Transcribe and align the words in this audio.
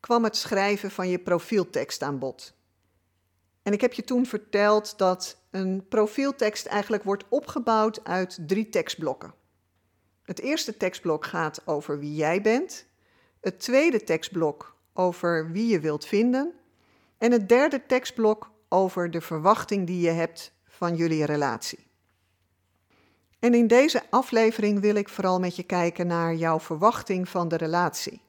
kwam 0.00 0.24
het 0.24 0.36
schrijven 0.36 0.90
van 0.90 1.08
je 1.08 1.18
profieltekst 1.18 2.02
aan 2.02 2.18
bod. 2.18 2.56
En 3.62 3.72
ik 3.72 3.80
heb 3.80 3.92
je 3.92 4.02
toen 4.02 4.26
verteld 4.26 4.98
dat 4.98 5.36
een 5.50 5.86
profieltekst 5.88 6.66
eigenlijk 6.66 7.02
wordt 7.02 7.24
opgebouwd 7.28 8.04
uit 8.04 8.38
drie 8.46 8.68
tekstblokken. 8.68 9.34
Het 10.22 10.40
eerste 10.40 10.76
tekstblok 10.76 11.24
gaat 11.24 11.62
over 11.64 11.98
wie 11.98 12.14
jij 12.14 12.42
bent, 12.42 12.86
het 13.40 13.60
tweede 13.60 14.04
tekstblok 14.04 14.76
over 14.92 15.50
wie 15.52 15.66
je 15.66 15.80
wilt 15.80 16.06
vinden 16.06 16.52
en 17.18 17.32
het 17.32 17.48
derde 17.48 17.86
tekstblok 17.86 18.50
over 18.68 19.10
de 19.10 19.20
verwachting 19.20 19.86
die 19.86 20.00
je 20.00 20.10
hebt 20.10 20.52
van 20.64 20.96
jullie 20.96 21.24
relatie. 21.24 21.86
En 23.38 23.54
in 23.54 23.66
deze 23.66 24.02
aflevering 24.10 24.80
wil 24.80 24.94
ik 24.94 25.08
vooral 25.08 25.40
met 25.40 25.56
je 25.56 25.62
kijken 25.62 26.06
naar 26.06 26.34
jouw 26.34 26.60
verwachting 26.60 27.28
van 27.28 27.48
de 27.48 27.56
relatie. 27.56 28.22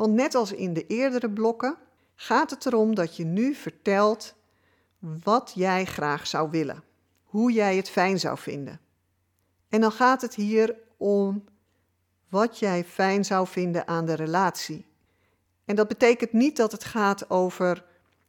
Want 0.00 0.14
net 0.14 0.34
als 0.34 0.52
in 0.52 0.72
de 0.72 0.86
eerdere 0.86 1.30
blokken 1.30 1.76
gaat 2.14 2.50
het 2.50 2.66
erom 2.66 2.94
dat 2.94 3.16
je 3.16 3.24
nu 3.24 3.54
vertelt 3.54 4.34
wat 4.98 5.52
jij 5.54 5.84
graag 5.84 6.26
zou 6.26 6.50
willen, 6.50 6.82
hoe 7.22 7.52
jij 7.52 7.76
het 7.76 7.90
fijn 7.90 8.18
zou 8.18 8.38
vinden. 8.38 8.80
En 9.68 9.80
dan 9.80 9.92
gaat 9.92 10.22
het 10.22 10.34
hier 10.34 10.76
om 10.96 11.44
wat 12.28 12.58
jij 12.58 12.84
fijn 12.84 13.24
zou 13.24 13.46
vinden 13.46 13.88
aan 13.88 14.06
de 14.06 14.14
relatie. 14.14 14.86
En 15.64 15.76
dat 15.76 15.88
betekent 15.88 16.32
niet 16.32 16.56
dat 16.56 16.72
het 16.72 16.84
gaat 16.84 17.30
over 17.30 17.84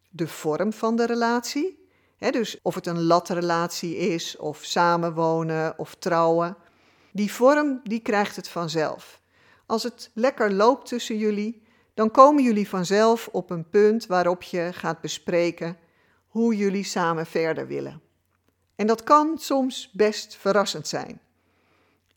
de 0.09 0.27
vorm 0.27 0.73
van 0.73 0.95
de 0.95 1.05
relatie. 1.05 1.87
Dus 2.17 2.59
of 2.61 2.75
het 2.75 2.87
een 2.87 3.03
latrelatie 3.03 3.97
is, 3.97 4.37
of 4.37 4.63
samenwonen, 4.63 5.73
of 5.77 5.95
trouwen. 5.95 6.57
Die 7.11 7.31
vorm, 7.31 7.81
die 7.83 7.99
krijgt 7.99 8.35
het 8.35 8.47
vanzelf. 8.47 9.21
Als 9.71 9.83
het 9.83 10.11
lekker 10.13 10.53
loopt 10.53 10.87
tussen 10.87 11.17
jullie, 11.17 11.60
dan 11.93 12.11
komen 12.11 12.43
jullie 12.43 12.69
vanzelf 12.69 13.29
op 13.31 13.49
een 13.49 13.69
punt 13.69 14.05
waarop 14.05 14.43
je 14.43 14.69
gaat 14.73 15.01
bespreken 15.01 15.77
hoe 16.27 16.55
jullie 16.55 16.83
samen 16.83 17.25
verder 17.25 17.67
willen. 17.67 18.01
En 18.75 18.87
dat 18.87 19.03
kan 19.03 19.37
soms 19.37 19.89
best 19.93 20.35
verrassend 20.35 20.87
zijn. 20.87 21.21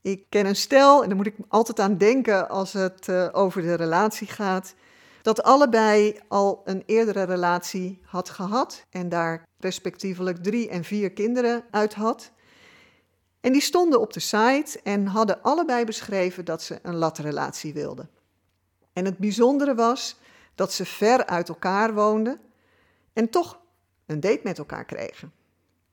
Ik 0.00 0.24
ken 0.28 0.46
een 0.46 0.56
stel, 0.56 1.02
en 1.02 1.08
daar 1.08 1.16
moet 1.16 1.26
ik 1.26 1.36
altijd 1.48 1.80
aan 1.80 1.98
denken 1.98 2.48
als 2.48 2.72
het 2.72 3.08
uh, 3.08 3.28
over 3.32 3.62
de 3.62 3.74
relatie 3.74 4.26
gaat, 4.26 4.74
dat 5.22 5.42
allebei 5.42 6.20
al 6.28 6.62
een 6.64 6.82
eerdere 6.86 7.22
relatie 7.22 8.00
had 8.04 8.30
gehad 8.30 8.84
en 8.90 9.08
daar 9.08 9.42
respectievelijk 9.58 10.42
drie 10.42 10.68
en 10.68 10.84
vier 10.84 11.12
kinderen 11.12 11.64
uit 11.70 11.94
had. 11.94 12.30
En 13.40 13.52
die 13.52 13.62
stonden 13.62 14.00
op 14.00 14.12
de 14.12 14.20
site 14.20 14.80
en 14.82 15.06
hadden 15.06 15.42
allebei 15.42 15.84
beschreven 15.84 16.44
dat 16.44 16.62
ze 16.62 16.78
een 16.82 16.96
latrelatie 16.96 17.72
wilden. 17.72 18.10
En 18.94 19.04
het 19.04 19.18
bijzondere 19.18 19.74
was 19.74 20.16
dat 20.54 20.72
ze 20.72 20.84
ver 20.84 21.26
uit 21.26 21.48
elkaar 21.48 21.94
woonden 21.94 22.40
en 23.12 23.30
toch 23.30 23.60
een 24.06 24.20
date 24.20 24.40
met 24.42 24.58
elkaar 24.58 24.84
kregen. 24.84 25.32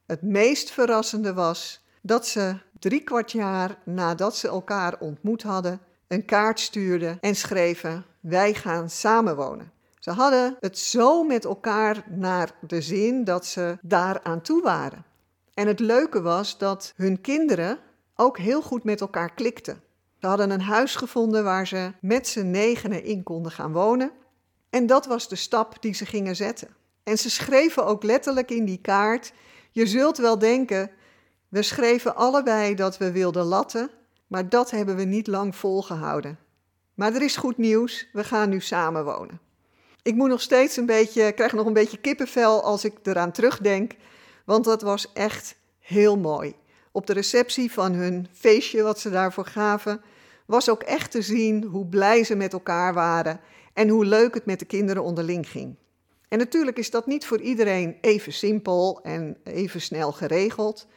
Het 0.05 0.21
meest 0.21 0.71
verrassende 0.71 1.33
was 1.33 1.85
dat 2.01 2.27
ze 2.27 2.55
drie 2.79 3.03
kwart 3.03 3.31
jaar 3.31 3.77
nadat 3.85 4.35
ze 4.35 4.47
elkaar 4.47 4.99
ontmoet 4.99 5.43
hadden, 5.43 5.81
een 6.07 6.25
kaart 6.25 6.59
stuurden 6.59 7.17
en 7.21 7.35
schreven: 7.35 8.05
Wij 8.19 8.53
gaan 8.53 8.89
samenwonen. 8.89 9.71
Ze 9.99 10.11
hadden 10.11 10.57
het 10.59 10.77
zo 10.77 11.23
met 11.23 11.45
elkaar 11.45 12.03
naar 12.09 12.51
de 12.67 12.81
zin 12.81 13.23
dat 13.23 13.45
ze 13.45 13.77
daar 13.81 14.23
aan 14.23 14.41
toe 14.41 14.61
waren. 14.61 15.05
En 15.53 15.67
het 15.67 15.79
leuke 15.79 16.21
was 16.21 16.57
dat 16.57 16.93
hun 16.95 17.21
kinderen 17.21 17.79
ook 18.15 18.37
heel 18.37 18.61
goed 18.61 18.83
met 18.83 19.01
elkaar 19.01 19.33
klikten. 19.33 19.81
Ze 20.21 20.27
hadden 20.27 20.49
een 20.49 20.61
huis 20.61 20.95
gevonden 20.95 21.43
waar 21.43 21.67
ze 21.67 21.91
met 22.01 22.27
z'n 22.27 22.49
negenen 22.49 23.03
in 23.03 23.23
konden 23.23 23.51
gaan 23.51 23.71
wonen. 23.71 24.11
En 24.69 24.85
dat 24.85 25.05
was 25.05 25.27
de 25.27 25.35
stap 25.35 25.81
die 25.81 25.93
ze 25.93 26.05
gingen 26.05 26.35
zetten. 26.35 26.67
En 27.03 27.17
ze 27.17 27.29
schreven 27.29 27.85
ook 27.85 28.03
letterlijk 28.03 28.51
in 28.51 28.65
die 28.65 28.81
kaart: 28.81 29.33
Je 29.71 29.85
zult 29.85 30.17
wel 30.17 30.39
denken, 30.39 30.91
we 31.49 31.61
schreven 31.61 32.15
allebei 32.15 32.75
dat 32.75 32.97
we 32.97 33.11
wilden 33.11 33.45
latten, 33.45 33.89
maar 34.27 34.49
dat 34.49 34.71
hebben 34.71 34.95
we 34.95 35.03
niet 35.03 35.27
lang 35.27 35.55
volgehouden. 35.55 36.39
Maar 36.93 37.13
er 37.13 37.21
is 37.21 37.35
goed 37.35 37.57
nieuws, 37.57 38.07
we 38.13 38.23
gaan 38.23 38.49
nu 38.49 38.59
samen 38.59 39.05
wonen. 39.05 39.39
Ik 40.01 40.15
moet 40.15 40.29
nog 40.29 40.41
steeds 40.41 40.77
een 40.77 40.85
beetje, 40.85 41.31
krijg 41.31 41.53
nog 41.53 41.65
een 41.65 41.73
beetje 41.73 41.97
kippenvel 41.97 42.63
als 42.63 42.85
ik 42.85 42.93
eraan 43.03 43.31
terugdenk, 43.31 43.95
want 44.45 44.65
dat 44.65 44.81
was 44.81 45.13
echt 45.13 45.55
heel 45.79 46.17
mooi. 46.17 46.55
Op 46.91 47.07
de 47.07 47.13
receptie 47.13 47.71
van 47.71 47.93
hun 47.93 48.27
feestje 48.31 48.81
wat 48.81 48.99
ze 48.99 49.09
daarvoor 49.09 49.45
gaven, 49.45 50.01
was 50.45 50.69
ook 50.69 50.83
echt 50.83 51.11
te 51.11 51.21
zien 51.21 51.63
hoe 51.63 51.85
blij 51.85 52.23
ze 52.23 52.35
met 52.35 52.53
elkaar 52.53 52.93
waren 52.93 53.39
en 53.73 53.89
hoe 53.89 54.05
leuk 54.05 54.33
het 54.33 54.45
met 54.45 54.59
de 54.59 54.65
kinderen 54.65 55.03
onderling 55.03 55.49
ging. 55.49 55.75
En 56.27 56.37
natuurlijk 56.37 56.77
is 56.77 56.91
dat 56.91 57.05
niet 57.05 57.25
voor 57.25 57.41
iedereen 57.41 57.97
even 58.01 58.33
simpel 58.33 58.99
en 59.03 59.37
even 59.43 59.81
snel 59.81 60.11
geregeld. 60.11 60.87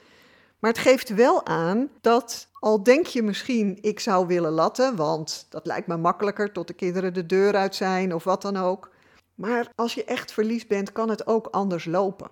Maar 0.59 0.71
het 0.71 0.81
geeft 0.81 1.15
wel 1.15 1.47
aan 1.47 1.91
dat, 2.01 2.49
al 2.53 2.83
denk 2.83 3.07
je 3.07 3.23
misschien 3.23 3.79
ik 3.81 4.01
zou 4.01 4.27
willen 4.27 4.53
latten, 4.53 4.97
want 4.97 5.47
dat 5.49 5.67
lijkt 5.67 5.87
me 5.87 5.97
makkelijker 5.97 6.53
tot 6.53 6.67
de 6.67 6.73
kinderen 6.73 7.15
de 7.15 7.27
deur 7.27 7.57
uit 7.57 7.75
zijn 7.75 8.15
of 8.15 8.25
wat 8.25 8.43
dan 8.43 8.57
ook. 8.57 8.91
Maar 9.35 9.73
als 9.75 9.95
je 9.95 10.05
echt 10.05 10.33
verliefd 10.33 10.69
bent, 10.69 10.93
kan 10.93 11.09
het 11.09 11.27
ook 11.27 11.47
anders 11.47 11.85
lopen. 11.85 12.31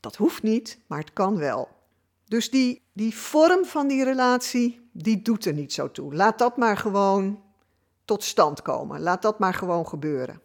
Dat 0.00 0.16
hoeft 0.16 0.42
niet, 0.42 0.78
maar 0.86 0.98
het 0.98 1.12
kan 1.12 1.38
wel. 1.38 1.68
Dus 2.24 2.50
die, 2.50 2.82
die 2.92 3.16
vorm 3.16 3.64
van 3.64 3.88
die 3.88 4.04
relatie, 4.04 4.88
die 4.92 5.22
doet 5.22 5.44
er 5.44 5.52
niet 5.52 5.72
zo 5.72 5.90
toe. 5.90 6.14
Laat 6.14 6.38
dat 6.38 6.56
maar 6.56 6.76
gewoon 6.76 7.42
tot 8.04 8.24
stand 8.24 8.62
komen. 8.62 9.00
Laat 9.00 9.22
dat 9.22 9.38
maar 9.38 9.54
gewoon 9.54 9.88
gebeuren. 9.88 10.40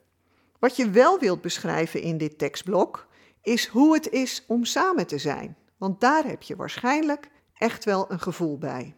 Wat 0.60 0.76
je 0.76 0.90
wel 0.90 1.20
wilt 1.20 1.42
beschrijven 1.42 2.02
in 2.02 2.18
dit 2.18 2.38
tekstblok, 2.38 3.08
is 3.42 3.68
hoe 3.68 3.94
het 3.94 4.10
is 4.10 4.44
om 4.48 4.66
samen 4.66 5.08
te 5.08 5.18
zijn. 5.18 5.58
Want 5.78 6.02
daar 6.02 6.26
heb 6.26 6.42
je 6.42 6.56
waarschijnlijk 6.56 7.30
echt 7.54 7.86
wel 7.86 8.12
een 8.12 8.20
gevoel 8.20 8.58
bij. 8.58 8.96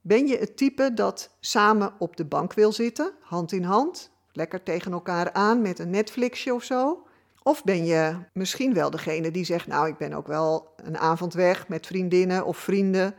Ben 0.00 0.26
je 0.26 0.38
het 0.38 0.56
type 0.56 0.94
dat 0.94 1.36
samen 1.40 1.92
op 1.98 2.16
de 2.16 2.24
bank 2.24 2.52
wil 2.52 2.72
zitten, 2.72 3.12
hand 3.20 3.52
in 3.52 3.62
hand, 3.62 4.10
lekker 4.32 4.62
tegen 4.62 4.92
elkaar 4.92 5.32
aan 5.32 5.62
met 5.62 5.78
een 5.78 5.90
Netflixje 5.90 6.54
of 6.54 6.62
zo? 6.62 7.06
Of 7.48 7.64
ben 7.64 7.84
je 7.84 8.16
misschien 8.32 8.74
wel 8.74 8.90
degene 8.90 9.30
die 9.30 9.44
zegt: 9.44 9.66
Nou, 9.66 9.88
ik 9.88 9.96
ben 9.96 10.12
ook 10.12 10.26
wel 10.26 10.74
een 10.76 10.98
avond 10.98 11.34
weg 11.34 11.68
met 11.68 11.86
vriendinnen 11.86 12.44
of 12.44 12.56
vrienden. 12.56 13.14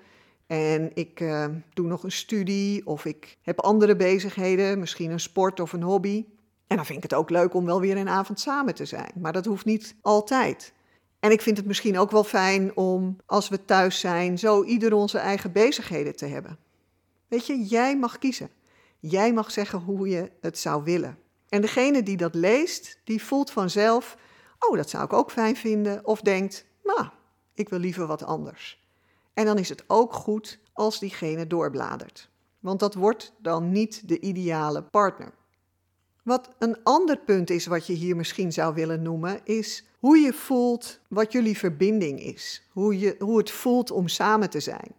En 0.48 0.92
ik 0.94 1.20
uh, 1.20 1.46
doe 1.74 1.88
nog 1.88 2.04
een 2.04 2.12
studie 2.12 2.88
of 2.88 3.06
ik 3.06 3.38
heb 3.42 3.60
andere 3.60 3.96
bezigheden, 3.96 4.80
misschien 4.80 5.12
een 5.12 5.20
sport 5.20 5.60
of 5.60 5.74
een 5.74 5.84
hobby. 5.84 6.26
En 6.68 6.76
dan 6.76 6.86
vind 6.86 6.98
ik 6.98 7.10
het 7.10 7.20
ook 7.20 7.30
leuk 7.30 7.54
om 7.54 7.66
wel 7.66 7.80
weer 7.80 7.98
een 7.98 8.10
avond 8.10 8.40
samen 8.40 8.76
te 8.76 8.86
zijn. 8.86 9.12
Maar 9.16 9.34
dat 9.34 9.46
hoeft 9.46 9.66
niet 9.66 9.96
altijd. 10.02 10.74
En 11.20 11.32
ik 11.32 11.42
vind 11.42 11.58
het 11.58 11.66
misschien 11.66 11.98
ook 11.98 12.12
wel 12.12 12.24
fijn 12.24 12.76
om, 12.78 13.18
als 13.26 13.50
we 13.50 13.66
thuis 13.66 14.00
zijn, 14.00 14.38
zo 14.38 14.64
ieder 14.64 14.94
onze 14.94 15.18
eigen 15.18 15.52
bezigheden 15.52 16.16
te 16.16 16.26
hebben. 16.26 16.58
Weet 17.28 17.48
je, 17.48 17.64
jij 17.64 17.98
mag 17.98 18.18
kiezen. 18.18 18.50
Jij 19.00 19.34
mag 19.34 19.52
zeggen 19.52 19.80
hoe 19.80 20.10
je 20.10 20.32
het 20.42 20.58
zou 20.58 20.84
willen. 20.84 21.18
En 21.50 21.62
degene 21.62 22.04
die 22.04 22.18
dat 22.18 22.36
leest, 22.36 23.00
die 23.04 23.24
voelt 23.24 23.52
vanzelf, 23.52 24.18
oh, 24.60 24.78
dat 24.78 24.90
zou 24.90 25.04
ik 25.04 25.14
ook 25.14 25.32
fijn 25.32 25.56
vinden. 25.56 26.06
Of 26.06 26.22
denkt, 26.22 26.66
nou, 26.84 27.08
ik 27.54 27.70
wil 27.70 27.80
liever 27.80 28.08
wat 28.08 28.24
anders. 28.24 28.88
En 29.34 29.46
dan 29.46 29.58
is 29.58 29.70
het 29.70 29.84
ook 29.88 30.14
goed 30.14 30.60
als 30.74 31.00
diegene 31.00 31.48
doorbladert. 31.48 32.30
Want 32.60 32.80
dat 32.80 32.94
wordt 32.94 33.34
dan 33.38 33.72
niet 33.72 34.08
de 34.08 34.20
ideale 34.20 34.84
partner. 34.84 35.34
Wat 36.24 36.50
een 36.60 36.84
ander 36.84 37.18
punt 37.18 37.50
is 37.50 37.66
wat 37.66 37.88
je 37.88 37.94
hier 37.94 38.16
misschien 38.16 38.52
zou 38.52 38.74
willen 38.74 39.02
noemen, 39.02 39.40
is 39.44 39.86
hoe 40.00 40.18
je 40.18 40.34
voelt 40.34 41.00
wat 41.08 41.32
jullie 41.32 41.58
verbinding 41.58 42.24
is. 42.24 42.64
Hoe, 42.72 43.00
je, 43.00 43.16
hoe 43.20 43.38
het 43.38 43.52
voelt 43.52 43.92
om 43.92 44.08
samen 44.08 44.50
te 44.50 44.60
zijn. 44.60 44.92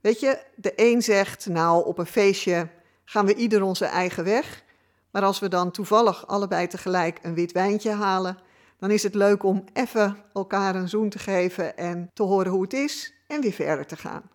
Weet 0.00 0.20
je, 0.20 0.42
de 0.56 0.72
een 0.76 1.02
zegt, 1.02 1.46
nou 1.46 1.86
op 1.86 1.98
een 1.98 2.06
feestje 2.06 2.68
gaan 3.04 3.26
we 3.26 3.34
ieder 3.34 3.62
onze 3.62 3.84
eigen 3.84 4.24
weg. 4.24 4.64
Maar 5.10 5.22
als 5.22 5.38
we 5.38 5.48
dan 5.48 5.70
toevallig 5.70 6.26
allebei 6.26 6.66
tegelijk 6.66 7.18
een 7.22 7.34
wit 7.34 7.52
wijntje 7.52 7.90
halen, 7.90 8.38
dan 8.78 8.90
is 8.90 9.02
het 9.02 9.14
leuk 9.14 9.42
om 9.42 9.64
even 9.72 10.16
elkaar 10.32 10.74
een 10.74 10.88
zoen 10.88 11.08
te 11.08 11.18
geven 11.18 11.76
en 11.76 12.10
te 12.14 12.22
horen 12.22 12.52
hoe 12.52 12.62
het 12.62 12.72
is 12.72 13.14
en 13.26 13.40
weer 13.40 13.52
verder 13.52 13.86
te 13.86 13.96
gaan. 13.96 14.30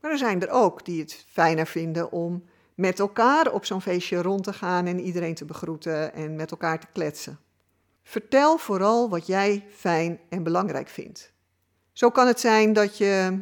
Maar 0.00 0.10
er 0.10 0.18
zijn 0.18 0.42
er 0.42 0.50
ook 0.50 0.84
die 0.84 1.00
het 1.00 1.24
fijner 1.28 1.66
vinden 1.66 2.12
om 2.12 2.44
met 2.74 2.98
elkaar 2.98 3.52
op 3.52 3.64
zo'n 3.64 3.82
feestje 3.82 4.22
rond 4.22 4.44
te 4.44 4.52
gaan 4.52 4.86
en 4.86 5.00
iedereen 5.00 5.34
te 5.34 5.44
begroeten 5.44 6.14
en 6.14 6.36
met 6.36 6.50
elkaar 6.50 6.80
te 6.80 6.86
kletsen. 6.92 7.38
Vertel 8.02 8.58
vooral 8.58 9.08
wat 9.08 9.26
jij 9.26 9.66
fijn 9.74 10.20
en 10.28 10.42
belangrijk 10.42 10.88
vindt. 10.88 11.32
Zo 11.92 12.10
kan 12.10 12.26
het 12.26 12.40
zijn 12.40 12.72
dat 12.72 12.98
je 12.98 13.38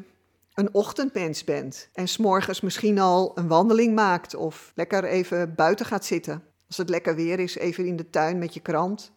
een 0.54 0.74
ochtendmens 0.74 1.44
bent 1.44 1.88
en 1.92 2.08
s'morgens 2.08 2.60
misschien 2.60 2.98
al 2.98 3.32
een 3.34 3.48
wandeling 3.48 3.94
maakt 3.94 4.34
of 4.34 4.72
lekker 4.74 5.04
even 5.04 5.54
buiten 5.54 5.86
gaat 5.86 6.04
zitten. 6.04 6.42
Als 6.66 6.76
het 6.76 6.88
lekker 6.88 7.14
weer 7.14 7.38
is, 7.38 7.56
even 7.56 7.86
in 7.86 7.96
de 7.96 8.10
tuin 8.10 8.38
met 8.38 8.54
je 8.54 8.60
krant. 8.60 9.12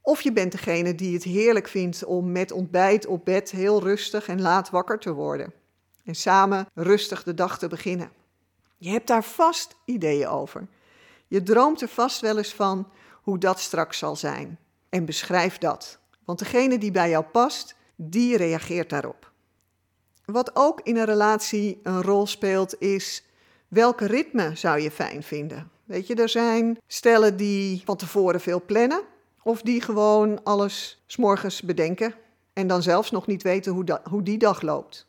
Of 0.00 0.20
je 0.20 0.32
bent 0.32 0.52
degene 0.52 0.94
die 0.94 1.14
het 1.14 1.22
heerlijk 1.22 1.68
vindt 1.68 2.04
om 2.04 2.32
met 2.32 2.52
ontbijt 2.52 3.06
op 3.06 3.24
bed 3.24 3.50
heel 3.50 3.82
rustig 3.82 4.28
en 4.28 4.40
laat 4.40 4.70
wakker 4.70 4.98
te 4.98 5.12
worden. 5.12 5.52
En 6.04 6.14
samen 6.14 6.66
rustig 6.74 7.22
de 7.22 7.34
dag 7.34 7.58
te 7.58 7.68
beginnen. 7.68 8.10
Je 8.78 8.90
hebt 8.90 9.06
daar 9.06 9.24
vast 9.24 9.76
ideeën 9.84 10.28
over. 10.28 10.66
Je 11.26 11.42
droomt 11.42 11.80
er 11.80 11.88
vast 11.88 12.20
wel 12.20 12.36
eens 12.36 12.54
van 12.54 12.88
hoe 13.12 13.38
dat 13.38 13.60
straks 13.60 13.98
zal 13.98 14.16
zijn. 14.16 14.58
En 14.88 15.04
beschrijf 15.04 15.58
dat. 15.58 15.98
Want 16.24 16.38
degene 16.38 16.78
die 16.78 16.90
bij 16.90 17.10
jou 17.10 17.24
past, 17.24 17.76
die 17.96 18.36
reageert 18.36 18.90
daarop. 18.90 19.32
Wat 20.32 20.56
ook 20.56 20.80
in 20.82 20.96
een 20.96 21.04
relatie 21.04 21.80
een 21.82 22.02
rol 22.02 22.26
speelt, 22.26 22.80
is 22.80 23.24
welke 23.68 24.06
ritme 24.06 24.50
zou 24.54 24.80
je 24.80 24.90
fijn 24.90 25.22
vinden? 25.22 25.70
Weet 25.84 26.06
je, 26.06 26.14
er 26.14 26.28
zijn 26.28 26.78
stellen 26.86 27.36
die 27.36 27.82
van 27.84 27.96
tevoren 27.96 28.40
veel 28.40 28.62
plannen, 28.66 29.02
of 29.42 29.62
die 29.62 29.80
gewoon 29.80 30.44
alles 30.44 31.02
s'morgens 31.06 31.62
bedenken 31.62 32.14
en 32.52 32.66
dan 32.66 32.82
zelfs 32.82 33.10
nog 33.10 33.26
niet 33.26 33.42
weten 33.42 33.72
hoe, 33.72 34.00
hoe 34.10 34.22
die 34.22 34.38
dag 34.38 34.62
loopt. 34.62 35.06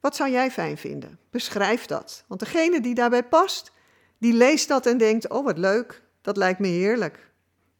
Wat 0.00 0.16
zou 0.16 0.30
jij 0.30 0.50
fijn 0.50 0.78
vinden? 0.78 1.18
Beschrijf 1.30 1.86
dat. 1.86 2.24
Want 2.26 2.40
degene 2.40 2.80
die 2.80 2.94
daarbij 2.94 3.24
past, 3.24 3.72
die 4.18 4.32
leest 4.32 4.68
dat 4.68 4.86
en 4.86 4.98
denkt: 4.98 5.28
Oh, 5.28 5.44
wat 5.44 5.58
leuk, 5.58 6.02
dat 6.22 6.36
lijkt 6.36 6.58
me 6.58 6.68
heerlijk. 6.68 7.30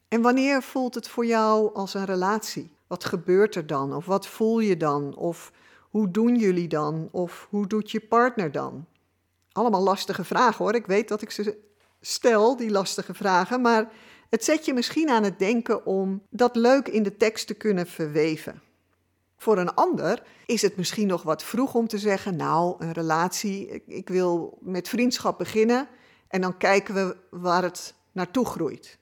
En 0.08 0.22
wanneer 0.22 0.62
voelt 0.62 0.94
het 0.94 1.08
voor 1.08 1.26
jou 1.26 1.74
als 1.74 1.94
een 1.94 2.04
relatie? 2.04 2.76
Wat 2.86 3.04
gebeurt 3.04 3.54
er 3.54 3.66
dan? 3.66 3.94
Of 3.94 4.06
wat 4.06 4.26
voel 4.26 4.58
je 4.58 4.76
dan? 4.76 5.16
Of 5.16 5.52
hoe 5.96 6.10
doen 6.10 6.36
jullie 6.36 6.68
dan? 6.68 7.08
Of 7.12 7.46
hoe 7.50 7.66
doet 7.66 7.90
je 7.90 8.00
partner 8.00 8.52
dan? 8.52 8.86
Allemaal 9.52 9.82
lastige 9.82 10.24
vragen 10.24 10.64
hoor. 10.64 10.74
Ik 10.74 10.86
weet 10.86 11.08
dat 11.08 11.22
ik 11.22 11.30
ze 11.30 11.58
stel, 12.00 12.56
die 12.56 12.70
lastige 12.70 13.14
vragen, 13.14 13.60
maar 13.60 13.92
het 14.30 14.44
zet 14.44 14.64
je 14.64 14.74
misschien 14.74 15.10
aan 15.10 15.22
het 15.22 15.38
denken 15.38 15.86
om 15.86 16.22
dat 16.30 16.56
leuk 16.56 16.88
in 16.88 17.02
de 17.02 17.16
tekst 17.16 17.46
te 17.46 17.54
kunnen 17.54 17.86
verweven. 17.86 18.62
Voor 19.36 19.58
een 19.58 19.74
ander 19.74 20.22
is 20.46 20.62
het 20.62 20.76
misschien 20.76 21.06
nog 21.06 21.22
wat 21.22 21.42
vroeg 21.44 21.74
om 21.74 21.88
te 21.88 21.98
zeggen: 21.98 22.36
Nou, 22.36 22.74
een 22.78 22.92
relatie, 22.92 23.84
ik 23.86 24.08
wil 24.08 24.58
met 24.60 24.88
vriendschap 24.88 25.38
beginnen 25.38 25.88
en 26.28 26.40
dan 26.40 26.56
kijken 26.56 26.94
we 26.94 27.16
waar 27.30 27.62
het 27.62 27.94
naartoe 28.12 28.46
groeit. 28.46 28.98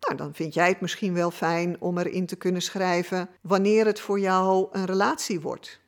Nou, 0.00 0.16
dan 0.16 0.34
vind 0.34 0.54
jij 0.54 0.68
het 0.68 0.80
misschien 0.80 1.14
wel 1.14 1.30
fijn 1.30 1.80
om 1.80 1.98
erin 1.98 2.26
te 2.26 2.36
kunnen 2.36 2.62
schrijven 2.62 3.28
wanneer 3.40 3.86
het 3.86 4.00
voor 4.00 4.20
jou 4.20 4.68
een 4.72 4.84
relatie 4.84 5.40
wordt. 5.40 5.82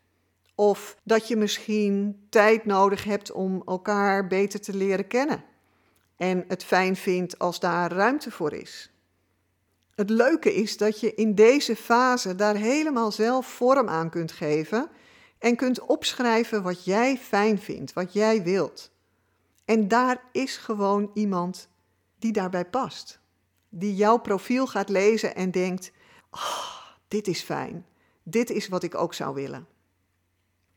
Of 0.59 0.97
dat 1.03 1.29
je 1.29 1.37
misschien 1.37 2.27
tijd 2.29 2.65
nodig 2.65 3.05
hebt 3.05 3.33
om 3.33 3.63
elkaar 3.67 4.27
beter 4.27 4.61
te 4.61 4.75
leren 4.75 5.07
kennen. 5.07 5.45
En 6.17 6.45
het 6.49 6.65
fijn 6.65 6.97
vindt 6.97 7.39
als 7.39 7.61
daar 7.61 7.93
ruimte 7.93 8.31
voor 8.31 8.53
is. 8.53 8.91
Het 9.95 10.11
leuke 10.11 10.55
is 10.55 10.77
dat 10.77 11.01
je 11.01 11.15
in 11.15 11.35
deze 11.35 11.77
fase 11.77 12.35
daar 12.35 12.57
helemaal 12.57 13.13
zelf 13.13 13.47
vorm 13.47 13.89
aan 13.89 14.11
kunt 14.11 14.33
geven 14.33 14.89
en 15.39 15.57
kunt 15.57 15.81
opschrijven 15.81 16.63
wat 16.63 16.85
jij 16.85 17.19
fijn 17.19 17.59
vindt, 17.59 17.93
wat 17.93 18.13
jij 18.13 18.43
wilt. 18.43 18.91
En 19.65 19.89
daar 19.89 20.23
is 20.33 20.57
gewoon 20.57 21.11
iemand 21.15 21.69
die 22.19 22.33
daarbij 22.33 22.65
past. 22.65 23.21
Die 23.69 23.95
jouw 23.95 24.17
profiel 24.17 24.67
gaat 24.67 24.89
lezen 24.89 25.35
en 25.35 25.51
denkt: 25.51 25.93
oh, 26.31 26.77
dit 27.09 27.29
is 27.29 27.43
fijn. 27.43 27.87
Dit 28.23 28.51
is 28.51 28.69
wat 28.69 28.83
ik 28.83 28.95
ook 28.95 29.15
zou 29.15 29.35
willen. 29.35 29.67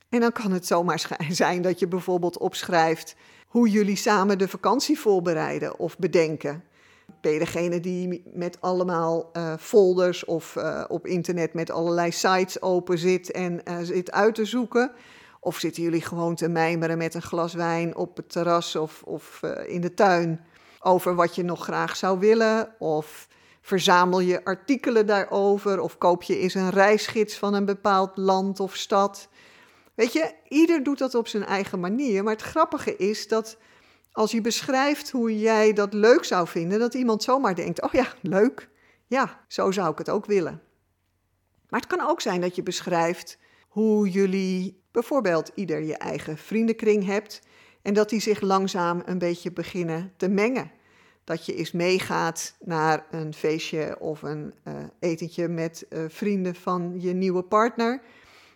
En 0.10 0.20
dan 0.20 0.32
kan 0.32 0.52
het 0.52 0.66
zomaar 0.66 1.08
zijn 1.30 1.62
dat 1.62 1.80
je 1.80 1.88
bijvoorbeeld 1.88 2.38
opschrijft 2.38 3.16
hoe 3.48 3.70
jullie 3.70 3.96
samen 3.96 4.38
de 4.38 4.48
vakantie 4.48 5.00
voorbereiden 5.00 5.80
of 5.80 5.98
bedenken. 5.98 6.64
Ben 7.22 7.32
je 7.32 7.40
degene 7.40 7.80
die 7.80 8.24
met 8.34 8.62
allemaal 8.62 9.30
uh, 9.34 9.54
folders 9.60 10.26
of 10.26 10.56
uh, 10.56 10.84
op 10.88 11.08
internet 11.08 11.54
met 11.54 11.72
allerlei 11.72 12.12
sites 12.12 12.62
open 12.62 12.98
zit 12.98 13.32
en 13.32 13.62
uh, 13.64 13.78
zit 13.82 14.12
uit 14.12 14.36
te 14.36 14.46
zoeken? 14.46 14.92
Of 15.40 15.58
zitten 15.58 15.84
jullie 15.84 16.02
gewoon 16.02 16.36
te 16.36 16.50
mijmeren 16.50 16.98
met 16.98 17.14
een 17.14 17.22
glas 17.22 17.54
wijn 17.54 17.96
op 17.96 18.18
het 18.18 18.32
terras 18.32 18.76
of, 18.76 19.02
of 19.04 19.42
in 19.66 19.82
de 19.82 19.94
tuin 19.94 20.46
over 20.80 21.16
wat 21.16 21.36
je 21.36 21.44
nog 21.44 21.64
graag 21.64 21.96
zou 21.96 22.20
willen? 22.20 22.76
Of 22.80 23.28
verzamel 23.62 24.20
je 24.20 24.46
artikelen 24.46 25.06
daarover? 25.06 25.80
Of 25.82 25.98
koop 25.98 26.24
je 26.24 26.38
eens 26.38 26.54
een 26.54 26.70
reisgids 26.70 27.38
van 27.38 27.54
een 27.54 27.66
bepaald 27.66 28.18
land 28.18 28.60
of 28.60 28.76
stad? 28.76 29.30
Weet 30.00 30.13
je, 30.13 30.34
ieder 30.48 30.84
doet 30.84 30.98
dat 30.98 31.16
op 31.16 31.28
zijn 31.28 31.46
eigen 31.46 31.80
manier. 31.80 32.24
Maar 32.24 32.34
het 32.34 32.42
grappige 32.42 32.96
is 32.96 33.28
dat 33.28 33.57
als 34.12 34.31
je 34.31 34.42
beschrijft 34.42 35.12
hoe 35.12 35.40
jij 35.40 35.74
dat 35.74 35.94
leuk 35.94 36.24
zou 36.24 36.48
vinden, 36.48 36.80
dat 36.80 36.94
iemand 36.94 37.24
zomaar 37.24 37.56
denkt: 37.56 37.81
oh 37.81 37.92
ja, 37.92 38.13
leuk. 38.22 38.69
Ja, 39.07 39.44
zo 39.48 39.72
zou 39.72 39.92
ik 39.92 39.98
het 39.98 40.10
ook 40.10 40.25
willen. 40.25 40.62
Maar 41.69 41.80
het 41.80 41.90
kan 41.90 42.07
ook 42.07 42.22
zijn 42.22 42.42
dat 42.42 42.56
je 42.56 42.63
beschrijft 42.63 43.38
hoe 43.68 44.10
jullie 44.10 44.84
bijvoorbeeld 44.92 45.51
ieder 45.56 45.81
je 45.84 45.98
eigen 45.98 46.38
vriendenkring 46.38 47.06
hebt 47.06 47.42
en 47.81 47.94
dat 47.94 48.10
die 48.10 48.22
zich 48.22 48.42
langzaam 48.42 49.02
een 49.06 49.19
beetje 49.19 49.52
beginnen 49.52 50.13
te 50.18 50.30
mengen. 50.30 50.72
Dat 51.24 51.45
je 51.45 51.56
eens 51.56 51.72
meegaat 51.72 52.56
naar 52.60 53.06
een 53.12 53.34
feestje 53.34 54.00
of 54.00 54.22
een 54.22 54.54
uh, 54.68 54.74
etentje 55.00 55.48
met 55.48 55.86
uh, 55.90 56.04
vrienden 56.07 56.56
van 56.56 56.95
je 56.98 57.13
nieuwe 57.13 57.44
partner. 57.44 58.02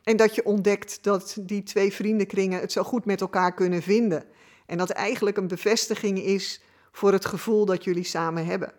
En 0.03 0.17
dat 0.17 0.35
je 0.35 0.45
ontdekt 0.45 1.03
dat 1.03 1.37
die 1.41 1.63
twee 1.63 1.93
vriendenkringen 1.93 2.59
het 2.59 2.71
zo 2.71 2.83
goed 2.83 3.05
met 3.05 3.21
elkaar 3.21 3.53
kunnen 3.53 3.81
vinden. 3.81 4.25
En 4.65 4.77
dat 4.77 4.89
eigenlijk 4.89 5.37
een 5.37 5.47
bevestiging 5.47 6.19
is 6.19 6.61
voor 6.91 7.11
het 7.11 7.25
gevoel 7.25 7.65
dat 7.65 7.83
jullie 7.83 8.03
samen 8.03 8.45
hebben. 8.45 8.73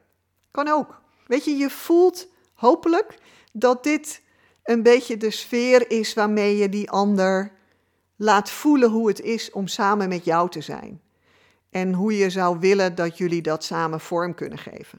Kan 0.51 0.69
ook. 0.69 1.01
Weet 1.27 1.45
je, 1.45 1.57
je 1.57 1.71
voelt 1.71 2.29
hopelijk 2.55 3.19
dat 3.53 3.85
dit 3.85 4.23
een 4.63 4.83
beetje 4.83 5.17
de 5.17 5.31
sfeer 5.31 5.91
is 5.91 6.15
waarmee 6.15 6.57
je 6.57 6.69
die 6.69 6.91
ander 6.91 7.53
laat 8.17 8.51
voelen 8.51 8.91
hoe 8.91 9.09
het 9.09 9.21
is 9.21 9.51
om 9.51 9.67
samen 9.67 10.09
met 10.09 10.25
jou 10.25 10.51
te 10.51 10.61
zijn. 10.61 11.01
En 11.71 11.93
hoe 11.93 12.17
je 12.17 12.31
zou 12.31 12.59
willen 12.59 12.95
dat 12.95 13.19
jullie 13.19 13.43
dat 13.43 13.65
samen 13.65 14.01
vorm 14.01 14.35
kunnen 14.35 14.59
geven. 14.59 14.99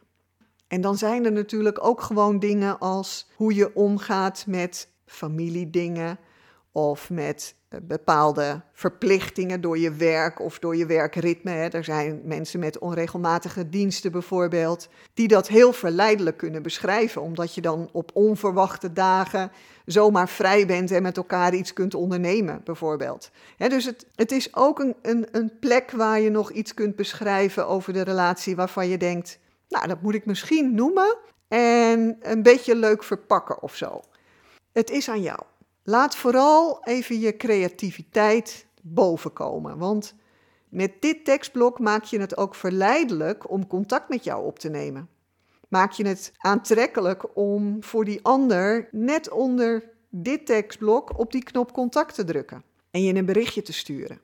En 0.67 0.81
dan 0.81 0.97
zijn 0.97 1.25
er 1.25 1.31
natuurlijk 1.31 1.85
ook 1.85 2.01
gewoon 2.01 2.39
dingen 2.39 2.79
als 2.79 3.27
hoe 3.35 3.55
je 3.55 3.75
omgaat 3.75 4.43
met 4.47 4.87
familiedingen 5.05 6.19
of 6.71 7.09
met 7.09 7.55
eh, 7.67 7.79
bepaalde 7.83 8.61
verplichtingen 8.73 9.61
door 9.61 9.77
je 9.77 9.91
werk 9.91 10.39
of 10.39 10.59
door 10.59 10.75
je 10.75 10.85
werkritme. 10.85 11.51
Er 11.51 11.83
zijn 11.83 12.21
mensen 12.23 12.59
met 12.59 12.79
onregelmatige 12.79 13.69
diensten 13.69 14.11
bijvoorbeeld, 14.11 14.89
die 15.13 15.27
dat 15.27 15.47
heel 15.47 15.73
verleidelijk 15.73 16.37
kunnen 16.37 16.61
beschrijven, 16.61 17.21
omdat 17.21 17.55
je 17.55 17.61
dan 17.61 17.89
op 17.91 18.11
onverwachte 18.13 18.93
dagen 18.93 19.51
zomaar 19.85 20.29
vrij 20.29 20.65
bent 20.65 20.91
en 20.91 21.01
met 21.01 21.17
elkaar 21.17 21.53
iets 21.53 21.73
kunt 21.73 21.93
ondernemen, 21.93 22.61
bijvoorbeeld. 22.63 23.31
dus 23.57 23.85
het, 23.85 24.05
het 24.15 24.31
is 24.31 24.55
ook 24.55 24.79
een, 24.79 24.95
een, 25.01 25.27
een 25.31 25.51
plek 25.59 25.91
waar 25.91 26.19
je 26.19 26.29
nog 26.29 26.51
iets 26.51 26.73
kunt 26.73 26.95
beschrijven 26.95 27.67
over 27.67 27.93
de 27.93 28.01
relatie 28.01 28.55
waarvan 28.55 28.87
je 28.87 28.97
denkt, 28.97 29.39
nou, 29.69 29.87
dat 29.87 30.01
moet 30.01 30.15
ik 30.15 30.25
misschien 30.25 30.75
noemen 30.75 31.17
en 31.47 32.17
een 32.21 32.43
beetje 32.43 32.75
leuk 32.75 33.03
verpakken 33.03 33.61
of 33.61 33.75
zo. 33.75 34.01
Het 34.75 34.89
is 34.89 35.09
aan 35.09 35.21
jou. 35.21 35.39
Laat 35.83 36.15
vooral 36.15 36.83
even 36.83 37.19
je 37.19 37.37
creativiteit 37.37 38.65
bovenkomen, 38.81 39.77
want 39.77 40.15
met 40.69 40.91
dit 40.99 41.25
tekstblok 41.25 41.79
maak 41.79 42.03
je 42.03 42.19
het 42.19 42.37
ook 42.37 42.55
verleidelijk 42.55 43.49
om 43.49 43.67
contact 43.67 44.09
met 44.09 44.23
jou 44.23 44.45
op 44.45 44.59
te 44.59 44.69
nemen. 44.69 45.09
Maak 45.67 45.91
je 45.91 46.07
het 46.07 46.31
aantrekkelijk 46.37 47.37
om 47.37 47.83
voor 47.83 48.05
die 48.05 48.19
ander 48.23 48.87
net 48.91 49.29
onder 49.29 49.89
dit 50.09 50.45
tekstblok 50.45 51.19
op 51.19 51.31
die 51.31 51.43
knop 51.43 51.73
contact 51.73 52.15
te 52.15 52.23
drukken 52.23 52.63
en 52.91 53.03
je 53.03 53.13
een 53.13 53.25
berichtje 53.25 53.61
te 53.61 53.73
sturen. 53.73 54.19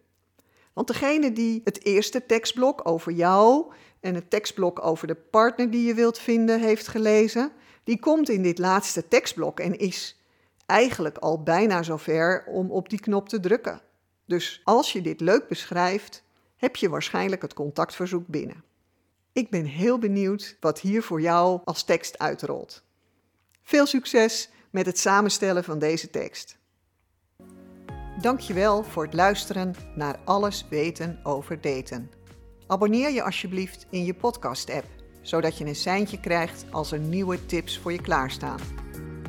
Want 0.73 0.87
degene 0.87 1.31
die 1.33 1.61
het 1.63 1.85
eerste 1.85 2.25
tekstblok 2.25 2.87
over 2.87 3.11
jou 3.11 3.73
en 3.99 4.15
het 4.15 4.29
tekstblok 4.29 4.85
over 4.85 5.07
de 5.07 5.15
partner 5.15 5.71
die 5.71 5.85
je 5.85 5.93
wilt 5.93 6.19
vinden 6.19 6.59
heeft 6.59 6.87
gelezen, 6.87 7.51
die 7.83 7.99
komt 7.99 8.29
in 8.29 8.41
dit 8.41 8.57
laatste 8.57 9.07
tekstblok 9.07 9.59
en 9.59 9.77
is 9.77 10.15
eigenlijk 10.71 11.17
al 11.17 11.43
bijna 11.43 11.83
zover 11.83 12.43
om 12.47 12.71
op 12.71 12.89
die 12.89 12.99
knop 12.99 13.29
te 13.29 13.39
drukken. 13.39 13.81
Dus 14.25 14.61
als 14.63 14.91
je 14.91 15.01
dit 15.01 15.21
leuk 15.21 15.47
beschrijft, 15.47 16.23
heb 16.55 16.75
je 16.75 16.89
waarschijnlijk 16.89 17.41
het 17.41 17.53
contactverzoek 17.53 18.27
binnen. 18.27 18.63
Ik 19.33 19.49
ben 19.49 19.65
heel 19.65 19.97
benieuwd 19.97 20.57
wat 20.59 20.79
hier 20.79 21.03
voor 21.03 21.21
jou 21.21 21.61
als 21.63 21.83
tekst 21.83 22.19
uitrolt. 22.19 22.83
Veel 23.61 23.85
succes 23.85 24.49
met 24.69 24.85
het 24.85 24.99
samenstellen 24.99 25.63
van 25.63 25.79
deze 25.79 26.09
tekst. 26.09 26.57
Dankjewel 28.21 28.83
voor 28.83 29.03
het 29.03 29.13
luisteren 29.13 29.75
naar 29.95 30.19
Alles 30.25 30.65
weten 30.69 31.19
over 31.23 31.61
daten. 31.61 32.11
Abonneer 32.67 33.11
je 33.11 33.23
alsjeblieft 33.23 33.85
in 33.89 34.05
je 34.05 34.13
podcast-app, 34.13 34.85
zodat 35.21 35.57
je 35.57 35.65
een 35.65 35.75
seintje 35.75 36.19
krijgt 36.19 36.65
als 36.69 36.91
er 36.91 36.99
nieuwe 36.99 37.45
tips 37.45 37.79
voor 37.79 37.91
je 37.91 38.01
klaarstaan. 38.01 38.80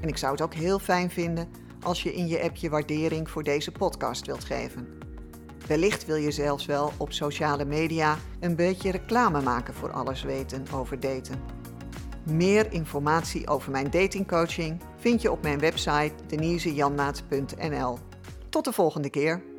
En 0.02 0.08
ik 0.08 0.16
zou 0.16 0.32
het 0.32 0.42
ook 0.42 0.54
heel 0.54 0.78
fijn 0.78 1.10
vinden 1.10 1.48
als 1.82 2.02
je 2.02 2.14
in 2.14 2.28
je 2.28 2.42
app 2.42 2.56
je 2.56 2.70
waardering 2.70 3.30
voor 3.30 3.42
deze 3.42 3.72
podcast 3.72 4.26
wilt 4.26 4.44
geven. 4.44 4.88
Wellicht 5.66 6.06
wil 6.06 6.16
je 6.16 6.30
zelfs 6.30 6.66
wel 6.66 6.92
op 6.96 7.12
sociale 7.12 7.64
media 7.64 8.16
een 8.40 8.56
beetje 8.56 8.90
reclame 8.90 9.42
maken 9.42 9.74
voor 9.74 9.92
alles 9.92 10.22
weten 10.22 10.64
over 10.74 11.00
daten. 11.00 11.40
Meer 12.24 12.72
informatie 12.72 13.48
over 13.48 13.70
mijn 13.70 13.90
datingcoaching 13.90 14.80
vind 14.96 15.22
je 15.22 15.30
op 15.30 15.42
mijn 15.42 15.58
website 15.58 16.12
denisejanmaat.nl. 16.26 17.98
Tot 18.48 18.64
de 18.64 18.72
volgende 18.72 19.10
keer. 19.10 19.51